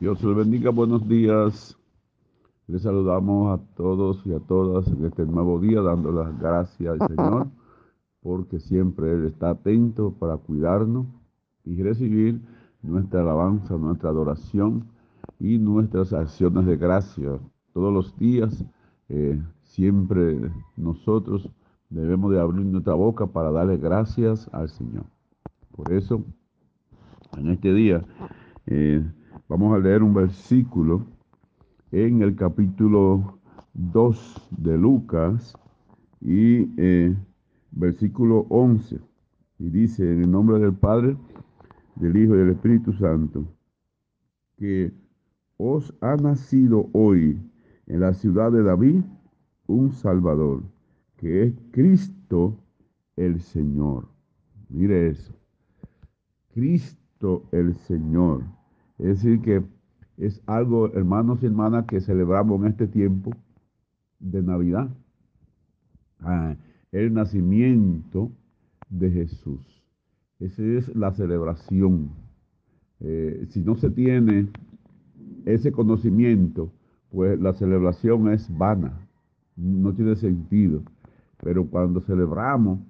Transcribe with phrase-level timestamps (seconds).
[0.00, 1.76] Dios les bendiga, buenos días.
[2.68, 7.08] Les saludamos a todos y a todas en este nuevo día, dando las gracias al
[7.08, 7.48] Señor,
[8.22, 11.08] porque siempre Él está atento para cuidarnos
[11.64, 12.40] y recibir
[12.80, 14.84] nuestra alabanza, nuestra adoración
[15.40, 17.40] y nuestras acciones de gracia.
[17.72, 18.64] Todos los días,
[19.08, 21.50] eh, siempre nosotros
[21.90, 25.06] debemos de abrir nuestra boca para darle gracias al Señor.
[25.74, 26.22] Por eso,
[27.36, 28.04] en este día,
[28.66, 29.04] eh,
[29.48, 31.06] Vamos a leer un versículo
[31.90, 33.38] en el capítulo
[33.72, 35.54] 2 de Lucas
[36.20, 37.16] y eh,
[37.70, 39.00] versículo 11.
[39.58, 41.16] Y dice, en el nombre del Padre,
[41.94, 43.46] del Hijo y del Espíritu Santo,
[44.58, 44.92] que
[45.56, 47.40] os ha nacido hoy
[47.86, 49.00] en la ciudad de David
[49.66, 50.62] un Salvador,
[51.16, 52.54] que es Cristo
[53.16, 54.08] el Señor.
[54.68, 55.32] Mire eso.
[56.52, 58.57] Cristo el Señor.
[58.98, 59.62] Es decir, que
[60.16, 63.30] es algo, hermanos y hermanas, que celebramos en este tiempo
[64.18, 64.88] de Navidad.
[66.20, 66.56] Ah,
[66.90, 68.32] el nacimiento
[68.88, 69.60] de Jesús.
[70.40, 72.10] Esa es la celebración.
[73.00, 74.48] Eh, si no se tiene
[75.44, 76.72] ese conocimiento,
[77.10, 78.98] pues la celebración es vana,
[79.56, 80.82] no tiene sentido.
[81.42, 82.80] Pero cuando celebramos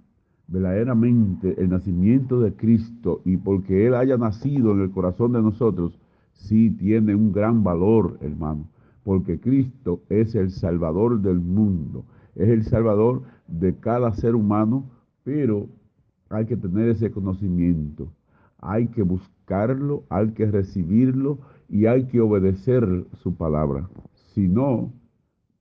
[0.48, 5.98] verdaderamente el nacimiento de Cristo y porque Él haya nacido en el corazón de nosotros,
[6.32, 8.66] sí tiene un gran valor, hermano,
[9.04, 14.90] porque Cristo es el Salvador del mundo, es el Salvador de cada ser humano,
[15.22, 15.68] pero
[16.30, 18.10] hay que tener ese conocimiento,
[18.58, 23.88] hay que buscarlo, hay que recibirlo y hay que obedecer su palabra.
[24.34, 24.92] Si no,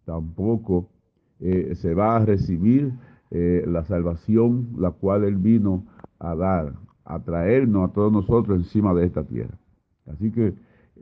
[0.05, 0.89] tampoco
[1.39, 2.93] eh, se va a recibir
[3.31, 5.85] eh, la salvación la cual Él vino
[6.19, 6.73] a dar,
[7.05, 9.57] a traernos a todos nosotros encima de esta tierra.
[10.07, 10.53] Así que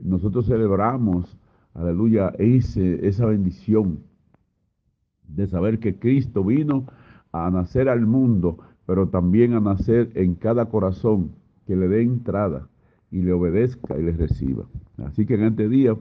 [0.02, 1.38] nosotros celebramos,
[1.74, 4.00] aleluya, ese, esa bendición
[5.28, 6.86] de saber que Cristo vino
[7.32, 11.32] a nacer al mundo, pero también a nacer en cada corazón
[11.66, 12.68] que le dé entrada
[13.10, 14.64] y le obedezca y le reciba.
[15.04, 15.96] Así que en este día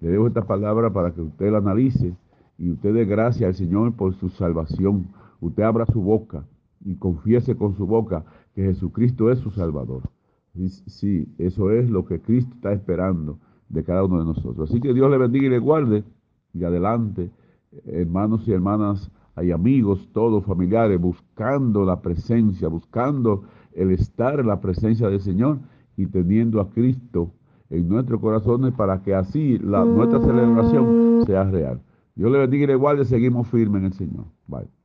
[0.00, 2.14] le dejo esta palabra para que usted la analice
[2.58, 5.06] y usted dé gracias al Señor por su salvación
[5.40, 6.44] usted abra su boca
[6.84, 8.24] y confiese con su boca
[8.54, 10.02] que Jesucristo es su Salvador.
[10.86, 14.70] Sí, eso es lo que Cristo está esperando de cada uno de nosotros.
[14.70, 16.04] Así que Dios le bendiga y le guarde.
[16.52, 17.30] Y adelante,
[17.86, 24.60] hermanos y hermanas, hay amigos, todos familiares, buscando la presencia, buscando el estar en la
[24.60, 25.60] presencia del Señor
[25.96, 27.32] y teniendo a Cristo
[27.70, 31.80] en nuestros corazones para que así la, nuestra celebración sea real.
[32.16, 34.24] Dios le bendiga y le guarde, seguimos firmes en el Señor.
[34.48, 34.79] Bye.